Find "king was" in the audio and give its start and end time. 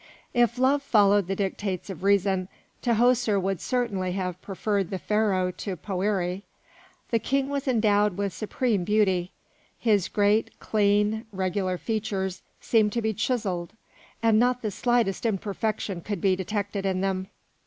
7.19-7.67